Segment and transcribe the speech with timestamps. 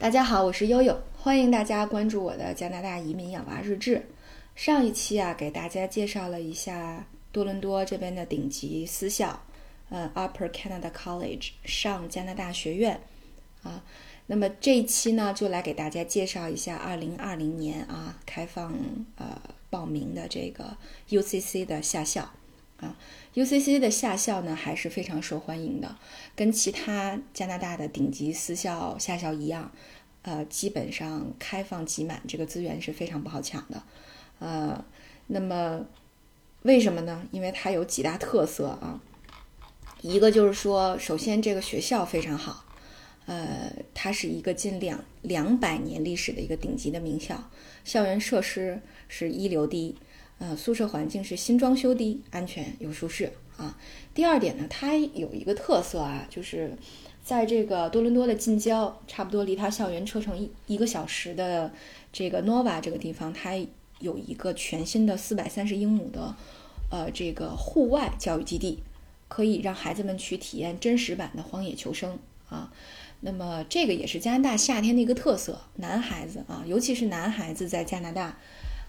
[0.00, 4.06] 大家好，我是悠悠，欢迎大家关注我的加拿大移民养娃日志。
[4.54, 9.42] 上一期啊，给大家介绍了一下多伦多这边的顶级私校，
[9.90, 13.00] 呃，Upper Canada College 上加拿大学院
[13.64, 13.82] 啊。
[14.28, 18.72] 那么这一期呢，就来给大家介绍一下2020年啊开放
[19.16, 20.76] 呃报名的这个
[21.08, 22.30] UCC 的下校
[22.80, 22.96] 啊。
[23.34, 25.96] UCC 的下校呢还是非常受欢迎的，
[26.34, 29.70] 跟其他加拿大的顶级私校下校一样，
[30.22, 33.82] 呃，基本上开放挤满，这个资源是非常不好抢的。
[34.40, 34.84] 呃，
[35.26, 35.86] 那么
[36.62, 37.26] 为什么呢？
[37.30, 39.00] 因为它有几大特色啊。
[40.00, 42.64] 一个就是说，首先这个学校非常好，
[43.26, 47.50] 呃，它是一个近两两百年历史的一个顶级的名校，
[47.84, 49.96] 校园设施是一流的，
[50.38, 53.76] 呃，宿舍环境是新装修的，安全又舒适啊。
[54.14, 56.72] 第二点呢，它有一个特色啊，就是
[57.22, 61.72] 在这个多伦多的近郊，差不多离它校园车程一一个小时的
[62.12, 63.54] 这个 Nova 这个地方，它。
[64.00, 66.36] 有一个全新的四百三十英亩的，
[66.88, 68.78] 呃，这个户外教育基地，
[69.26, 72.16] 可以让孩子们去体验真实版的荒野求生
[72.48, 72.72] 啊。
[73.22, 78.38] 那么这个也是加拿大夏天的一个特色，男孩子啊，尤其是男孩子在加拿大，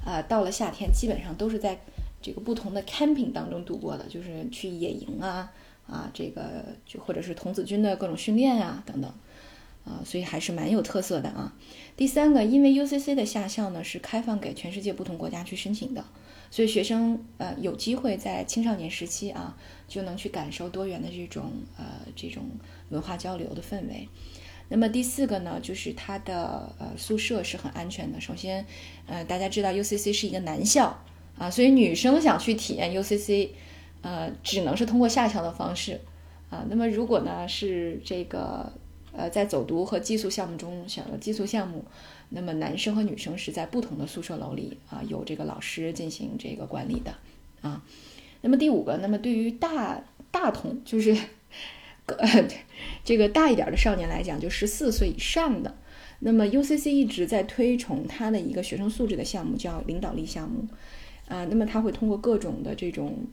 [0.05, 1.80] 啊，到了夏天基本上都是在
[2.22, 5.52] 这个不同的 camping 当中度过的，就是去野营啊，
[5.88, 9.11] 啊，这个就或者是童子军的各种训练啊等等。
[9.86, 11.52] 啊，所以还是蛮有特色的啊。
[11.95, 16.05] 第三个，因为 UCC 的下校呢是开放给全世界不同国家去申请的，
[16.52, 22.44] 所以学生呃有机会在青少年时期啊就能去感受多元的这种呃这种
[22.89, 24.08] 文化交流的氛围。
[24.70, 28.22] 那么第四个呢，就是它的呃宿舍是很安全的。
[28.22, 28.66] 首先，
[29.06, 30.98] 呃大家知道 UCC 是一个男校
[31.38, 33.50] 啊，所以女生想去体验 UCC，
[34.02, 36.00] 呃只能是通过下校的方式
[36.50, 36.66] 啊。
[36.70, 38.72] 那么如果呢是这个。
[39.11, 41.83] 呃，在走读和寄宿项目中选了寄宿项目，
[42.30, 47.16] 那么男生和女生是在不同的宿舍楼里啊，有这个老师进行这个管理的
[47.61, 47.83] 啊。
[48.42, 49.99] 那么第五个，那么对于大
[50.30, 51.17] 大同，就是
[52.15, 52.47] 呃
[53.05, 55.75] 这个大一点的少年来讲，就十四岁以上的，
[56.20, 60.67] 那么 UCC 一直在推崇他的一个学生素质的项目，叫领导力项目
[61.27, 61.45] 啊。
[61.45, 63.25] 那么他会通过各种的这种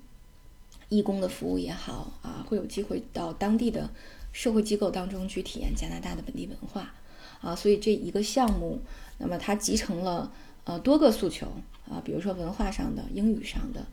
[0.88, 3.90] 义工的服务也好啊，会有机会到当地的。
[4.32, 6.92] 社会机构当中去体验加拿大的本地文化，
[7.40, 8.78] 啊，所以这一个项目，
[9.16, 10.30] 那么它集成了
[10.64, 11.46] 呃多个诉求
[11.88, 13.86] 啊，比如说文化上的、英语上的，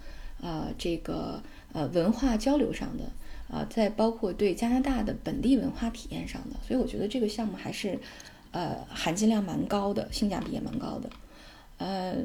[0.44, 3.04] 呃，这个呃文化交流上的，
[3.50, 7.98] 啊，再包括对加拿大的本地文化体验上的，所以我觉得这个项目还是
[8.52, 11.09] 呃含金量蛮高的，性价比也蛮高的，
[11.78, 12.16] 呃，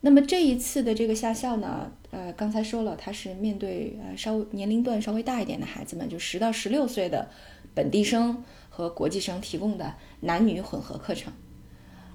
[0.00, 7.28] 那么这一次的这个下校呢，呃，刚才说了，它是面对呃稍微年龄段稍微大一点的孩子们，就十到十六岁的。
[7.76, 11.32] 本地生和国际生提供的男女混合课程，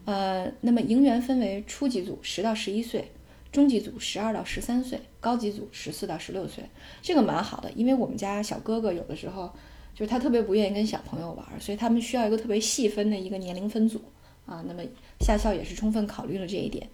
[0.06, 3.12] 呃，那么营员分为初级组十到十一岁，
[3.52, 6.64] 中级组十二到十三岁，高级组十四到十六岁。
[7.02, 9.52] 这个蛮好的，因为我们家小哥哥有的时候
[9.94, 14.02] 就是他特别不愿意跟小朋友玩，所以他们需要一个特别细分的一个年龄分组
[14.46, 14.64] 啊。
[14.68, 14.84] 那么
[15.20, 16.90] 下校也是充分考虑了这一点，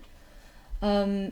[0.81, 1.31] 嗯，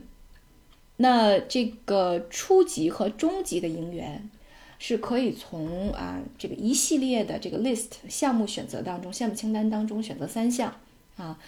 [0.96, 4.30] 那这个初级和中级的营员。
[4.76, 10.74] 是可以从啊这个一系列的这个 list 项目选择当中，项目清单当中选择三项
[11.16, 11.38] 啊，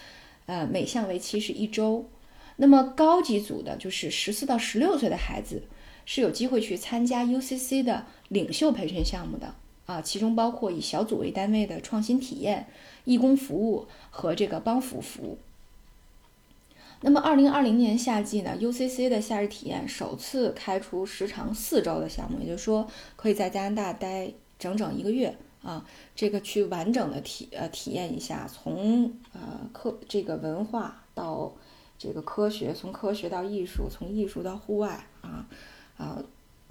[0.46, 2.08] 呃每项为期是一周。
[2.56, 5.62] 那么高级组的就是十四到十六岁的孩子
[6.04, 9.54] 是有机会去参加 UCC 的领袖培训项目的。
[9.86, 12.66] 啊，其中包括以小组为单位的创新体验、
[13.04, 15.38] 义工服务和这个帮扶服务。
[17.02, 25.36] 那么，二零二零年夏季呢，UCC 的夏日体验首次开出时长四周的项目，也就是说，可以在加拿大待整整一个月。
[25.62, 25.84] 啊，
[26.16, 31.52] 这个去完整的体呃体验一下，从呃课这个文化到
[31.98, 35.46] 这个科学，从科学到艺术，从艺术到户外啊
[35.96, 36.22] 啊，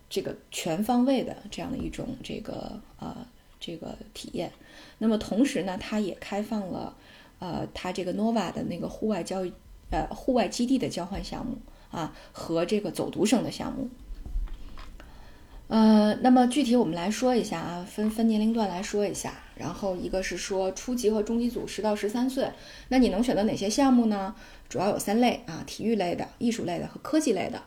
[0.10, 3.26] 这个全方位的这样的一种这个呃
[3.60, 4.52] 这个体验。
[4.98, 6.96] 那么同时呢，它也开放了
[7.40, 9.52] 呃它这个 Nova 的那个户外教育。
[9.92, 11.60] 呃，户外基地的交换项目
[11.92, 13.88] 啊，和这个走读生的项目。
[15.68, 19.36] 呃，那么具体我们来说一下啊，分分年龄段来说一下。
[19.56, 22.52] 然后一个是说初级和中级组十到十三岁，
[22.90, 24.36] 那你能选择哪些项目呢？
[24.70, 27.62] 主要有三类啊，体育类的、艺术类的和科技类的。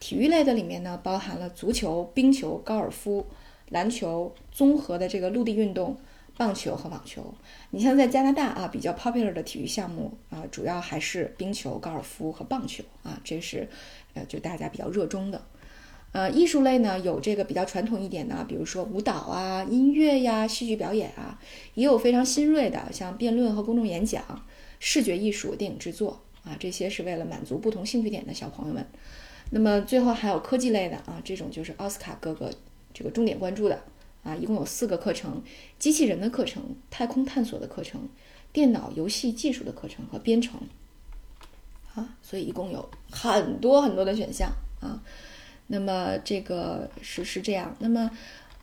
[0.00, 3.26] 体育类的里面呢，包含了足球、冰球、高尔夫、
[3.70, 5.96] 篮球、综合的这个陆地运动。
[6.36, 7.34] 棒球和网球，
[7.70, 13.68] 你像在加拿大啊，比较 popular 的体育项目啊，主要还是冰球、高尔夫和棒球啊，这是
[14.14, 15.42] 呃就大家比较热衷的。
[16.12, 21.40] 呃，艺术类呢有这个比较传统一点的，比如说舞蹈啊、音乐呀、戏剧表演啊，
[21.74, 24.46] 也有非常新锐的，像辩论和公众演讲、
[24.78, 28.84] 视觉艺术、电影制作啊，这些是为了满足不同兴趣点的小朋友们。
[29.50, 32.50] 那么最后还有科技类的啊，这种就是奥斯卡哥哥
[32.94, 33.78] 这个重点关注的
[34.22, 35.42] 啊，一共有四个课程：
[35.78, 38.08] 机器人的课程、太空探索的课程、
[38.52, 40.58] 电脑游戏技术的课程和编程。
[41.94, 45.02] 啊，所以一共有很多很多的选项啊。
[45.66, 47.76] 那么这个是是这样。
[47.78, 48.10] 那么，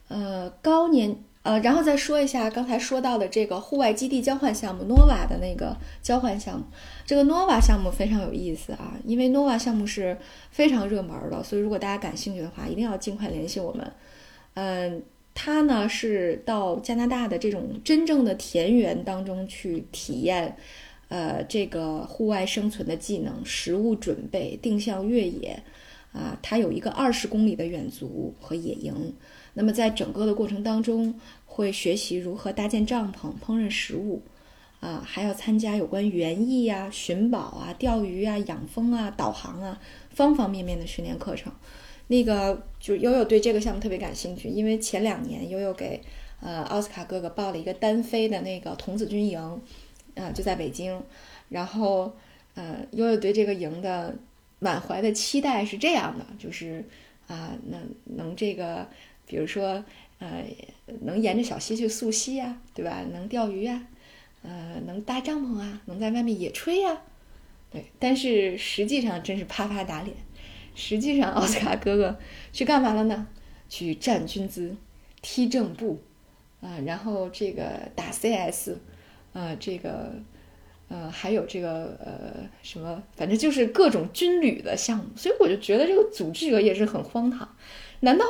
[0.08, 6.64] 呃，高年呃，然后再说一下刚才说到的这个户外基地交换项目 Nova 的那个交换项目。
[7.06, 10.18] 这个 Nova 项目非常有意思啊，因为 Nova 项目是
[10.50, 13.92] 非常热门的，所以如果大家感兴趣的话，一定要尽快联系我们。
[14.54, 15.00] 嗯，
[15.34, 20.56] 它呢是到加拿大的这种真正的田园当中去体验，
[21.06, 25.62] 呃，这个户外生存的技能、食物准备、定向越野。
[26.12, 29.14] 啊，它有一个二十公里的远足和野营。
[29.58, 34.22] 那么在整个的过程当中，会学习如何搭建帐篷、烹饪食物，
[34.80, 39.80] 啊，还要参加有关园艺啊、寻宝啊、钓鱼啊、养蜂啊、导航啊
[40.10, 41.50] 方方面面的训练课程。
[42.08, 46.00] 那个就悠悠对这个项目特别感兴趣，因为前两年悠悠给
[46.40, 49.40] 呃奥斯卡哥哥报了一个单飞的那个童子军营，
[50.14, 51.02] 啊，就在北京。
[51.48, 52.12] 然后
[52.54, 54.14] 呃，悠悠对这个营的。
[54.58, 56.82] 满怀的期待是这样的，就是
[57.26, 58.88] 啊，能能这个，
[59.26, 59.84] 比如说，
[60.18, 60.44] 呃，
[61.02, 63.02] 能沿着小溪去溯溪呀，对吧？
[63.12, 63.86] 能钓鱼呀，
[64.42, 67.02] 呃，能搭帐篷啊，能在外面野炊呀，
[67.70, 67.86] 对。
[67.98, 70.16] 但是实际上真是啪啪打脸。
[70.74, 72.18] 实际上， 奥斯卡哥哥
[72.52, 73.26] 去干嘛了呢？
[73.68, 74.76] 去站军姿、
[75.22, 76.00] 踢正步，
[76.60, 78.74] 啊，然后这个打 CS，
[79.32, 80.14] 啊，这个。
[80.88, 87.56] 呃，还有这个呃什么，反正就是各种军旅的项目，所以我就觉得这个组织者也是很荒唐。
[87.98, 88.24] 难道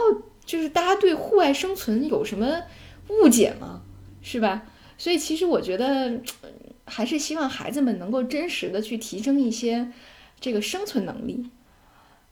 [0.46, 2.62] 就是大家对户外生存有什么
[3.08, 3.82] 误解吗？
[4.22, 4.62] 是吧？
[4.96, 6.20] 所以其实我觉得
[6.86, 9.92] 还是希望孩子们能够真实的去提升一些
[10.40, 11.50] 这个生存能力。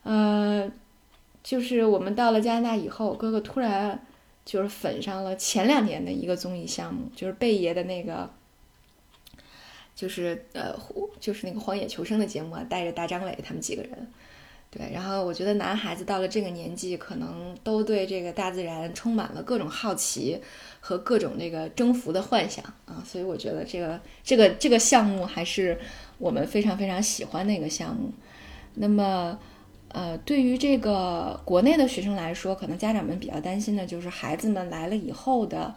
[0.03, 0.71] 呃，
[1.43, 4.03] 就是我们到了加拿大以后，哥哥突然
[4.43, 8.29] 就是粉上了前两年的一个综艺项目，就是贝爷的那个。
[9.95, 10.77] 就是呃，
[11.21, 14.11] 就是那个荒野求生的节目啊，带着大张伟他们几个人，
[14.75, 14.91] 对。
[14.91, 20.39] 然后我觉得男孩子到了这个年纪，可能都对这个大自然充满了各种好奇
[20.79, 25.79] 和各种那个征服的幻想啊，所以我觉得这个这个这个项目还是
[26.17, 28.11] 我们非常非常喜欢的一个项目。
[28.75, 29.39] 那么，
[29.87, 35.73] 呃，对于这个国内的学生来说，可能家长们比较担心的就是孩子们来了以后的。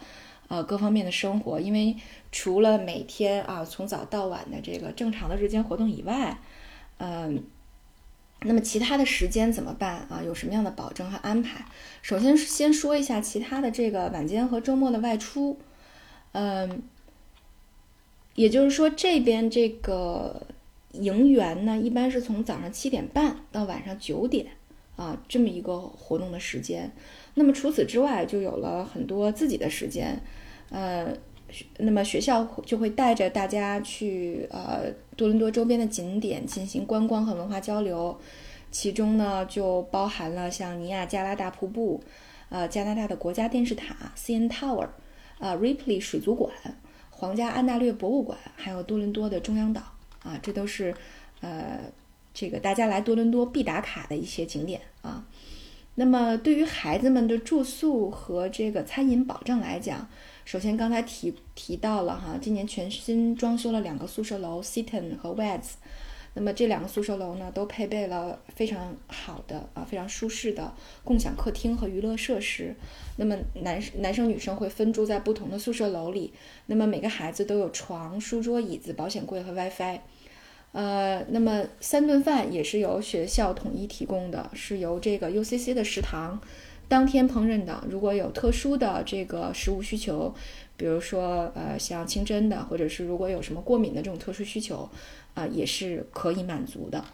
[0.51, 1.95] 呃，各方面的生活，因为
[2.33, 6.39] 除了每天啊从早到晚的这个正常的日间活动以外，
[6.97, 7.45] 嗯，
[8.43, 10.23] 那么其他的时间怎么办啊？
[10.25, 11.65] 有什么样的保证和安排？
[12.03, 15.59] 首先先说一下其他的这个晚间和周末的外出，
[16.33, 16.83] 嗯，
[18.35, 20.47] 也就是说这边这个
[20.93, 24.47] 营员呢，一般是从早上七点半到晚上九点
[24.95, 26.93] 啊这么一个活动的时间。
[27.35, 30.21] 那么除此之外，就有了很多自己的时间，
[30.71, 31.13] 呃，
[31.79, 38.19] 那么学校就会带着大家去呃多伦多周边的景点进行观光和文化交流，
[38.71, 42.03] 其中呢就包含了像尼亚加拉大瀑布，
[42.51, 44.89] 呃加拿大的国家电视塔 CN Tower，
[45.39, 46.53] 啊 Ripley 水族馆，
[47.11, 49.81] 皇家安大略博物馆，还有多伦多的中央岛，
[50.23, 50.95] 啊这都是
[51.41, 51.81] 呃
[52.35, 55.27] 这个大家来多伦多必打卡的一些景点啊。
[55.95, 60.09] 那么，对于孩子们的住宿和这个餐饮保障来讲，
[60.49, 65.73] 首先刚才提提到了哈，今年全新装修了两个宿舍楼，Seaton 和 Weds。
[66.33, 70.73] 那么这两个宿舍楼呢，都配备了非常好的啊，非常舒适的
[71.05, 72.75] 共享客厅和娱乐设施。
[73.19, 76.33] 那么男男生女生会分住在不同的宿舍楼里。
[76.65, 80.01] 那么每个孩子都有床、书桌、椅子、保险柜和 WiFi。
[80.73, 86.41] 呃，那么三顿饭也是由学校统一提供的，是由这个 UCC 的食堂
[86.89, 87.85] 当天烹饪的。
[87.89, 90.35] 如果有特殊的这个食物需求，
[90.77, 94.89] 比如说呃像清真的，或者是如果有什么过敏的这种特殊需求，
[95.35, 97.05] 啊也是可以满足的。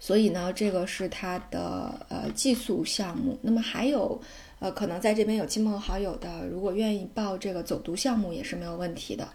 [0.00, 3.38] 所以呢，这个是它的呃寄宿项目。
[3.42, 4.20] 那么还有
[4.60, 9.28] 呃可能在这边有亲朋好友的，如果愿意报这个走读项目也是没有问题的。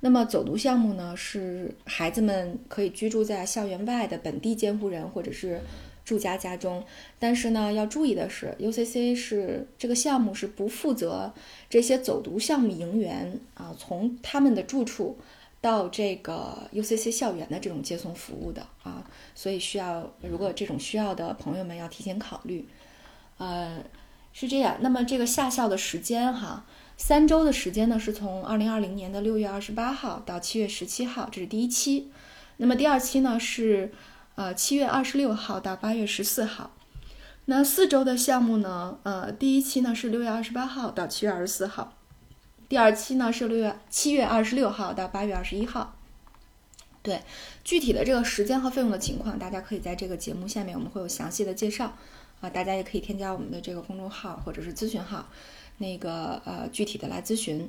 [0.00, 5.60] 那么走读项目呢，是孩子们可以居住在校园外的本地监护人或者是
[6.12, 6.84] 住家家中，
[7.18, 11.32] 但是呢，要注意的是，UCC 是这个项目是不负责
[11.70, 15.16] 这些走读项目营员啊，从他们的住处
[15.62, 22.68] 到这个 UCC 校园的这种接送服务的啊，所以需要如果这种需要的朋友们要提前考虑。
[23.38, 23.82] 呃，
[24.34, 24.76] 是这样。
[24.80, 26.66] 那么这个下校的时间哈，
[26.98, 32.10] 三周的时间呢，是从二零二零年的六月二十八号到七月十七号，这是第一期。
[32.58, 33.90] 那么第二期呢是
[34.34, 36.70] 呃七月二十六号到八月十四号。
[37.46, 41.94] 那四周的项目呢，呃，第一期呢是六月二十八号到七月二十四号，
[42.68, 45.96] 第二期呢是六月七月二十六号到八月二十一号。
[47.02, 47.22] 对，
[47.64, 51.96] 具体的这个时间和费用的情况，大家可以在这个节目下面我们会有详细的介绍。
[52.40, 55.28] 啊，大家也可以添加我们的这个公众号或者是咨询号，
[55.78, 57.68] 那个呃具体的来咨询。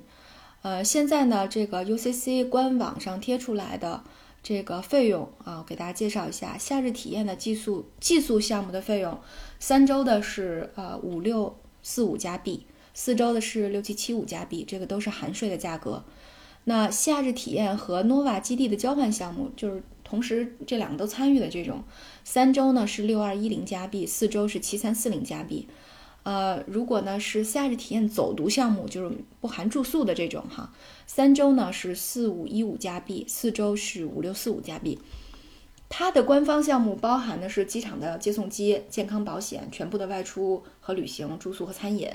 [0.62, 4.04] 呃，现在呢，这个 UCC 官网上贴出来的
[4.44, 9.18] 这个费用啊，我给大家介绍一下，夏日体验的寄宿寄宿项目的费用，
[9.60, 16.04] 三周的是呃五六四五加币，四周的是六七七五加币，这个都是含税的价格。
[16.66, 19.82] 那夏日体验和 Nova 基地的交换项目就是。
[20.06, 21.82] 同时，这两个都参与的这种，
[22.24, 25.68] 三周呢是六二一零加币，四周是七三四零加币。
[26.24, 30.74] 呃，如果呢是夏日体验走读项目，就是不含住宿的这种哈，
[31.06, 35.00] 三周呢是四五一五加币，四周是五六四五加币。
[35.90, 42.10] 它的官方项目包含的是机场的接送机、健康保险、全部的外出和旅行、住宿和餐饮，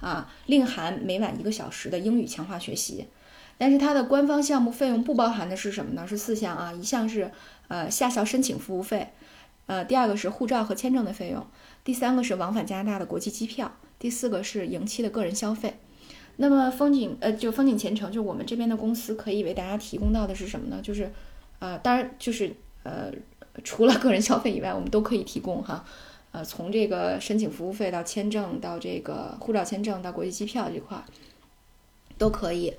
[0.00, 3.06] 啊，另含每晚一个小时的英语强化学习。
[3.56, 6.06] 但是它的官方项目费用不包含的是什么呢？
[6.06, 7.30] 是四项啊，一项是
[7.68, 9.12] 呃下校申请服务费，
[9.66, 11.46] 呃第二个是护照和签证的费用，
[11.84, 15.74] 第三个是往返加拿大的国际机票，第四个是营期的个人消费。
[16.36, 20.80] 那么风景呃就风景前程，就我们这边的公司可以为大家提供到的是什么呢？
[20.82, 21.12] 就是
[21.60, 23.12] 呃当然就是呃
[23.62, 25.84] 除了个人消费以外，我们都可以提供哈，
[26.32, 31.04] 呃从这个申请服务费到签证到这个护照签证到国际机票这块
[32.18, 32.74] 都可以。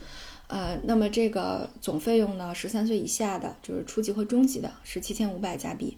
[0.48, 5.98] 呃，那么这个总费用呢，十三岁以下的，就是初级和中级的，是七千五百加币，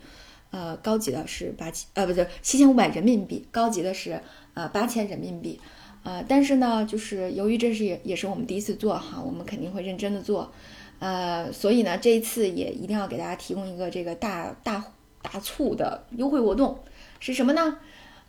[0.51, 4.21] 呃，高级的是八千，呃，不对，七千五百人民币，高级的是
[4.53, 5.59] 呃八千人民币，
[6.03, 10.51] 呃，但是呢，就是由于这是也也是我们第一次做哈，我们肯定会认真的做，
[10.99, 14.83] 呃，所以呢，这一次也一定要给大家提供一个这个大大
[15.21, 16.79] 大促的优惠活动，
[17.19, 17.77] 是什么呢？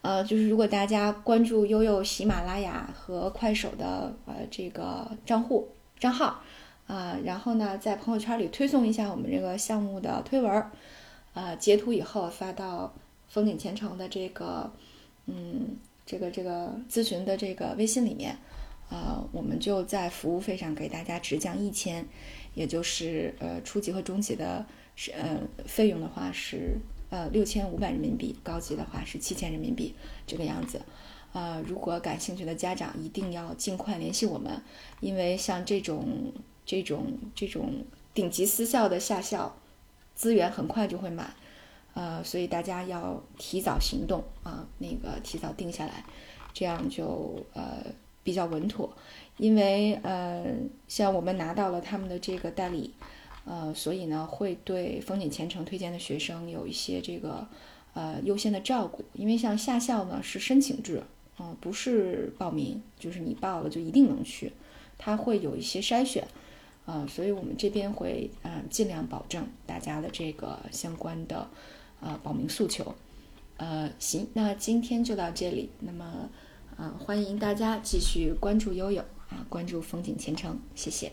[0.02, 5.68] 呃，就是如果大家关注悠悠喜马拉雅和快手的呃这个账户。
[6.00, 6.40] 账号，
[6.87, 10.64] 啊，然后呢，在朋友圈里推送一下我们这个项目的推文，
[11.38, 12.92] 呃，截图以后发到
[13.28, 14.73] 风景前程的这个，
[15.26, 18.37] 嗯，这个这个咨询的这个微信里面，
[18.90, 22.04] 呃，我们就在服务费上给大家直降一千，
[22.54, 24.66] 也就是呃初级和中级的
[24.97, 26.76] 是呃费用的话是
[27.09, 29.95] 呃六千五百人民币，高级的话是七千人民币
[30.26, 30.80] 这个样子。
[31.35, 34.61] 呃，如果感兴趣的家长一定要尽快联系我们，
[34.99, 36.33] 因为像这种
[36.66, 39.54] 这种这种顶级私校的下校
[40.18, 41.32] 资源很快就会满，
[41.94, 46.04] 呃，所以大家要提早行动啊，那个提早定下来，
[46.52, 47.84] 这样就呃
[48.25, 48.92] 比较稳妥。
[49.37, 50.44] 因为呃，
[50.88, 52.92] 像我们拿到了他们的这个代理，
[53.44, 57.46] 呃，所以呢会对风景前程推荐的学生有一些这个
[57.94, 61.00] 呃优先的照顾，因为像下校呢是申请制。
[61.40, 64.52] 嗯，不是报名，就是你报了就一定能去，
[64.98, 66.26] 它会有一些筛选，
[66.88, 71.47] 啊，所以我们这边会嗯尽量保证大家的这个相关的
[72.00, 72.95] 呃报名诉求，
[73.59, 76.30] 呃，行，那今天就到这里，那么
[76.78, 81.12] 啊欢迎大家继续关注悠悠啊，关注风景前程，谢谢。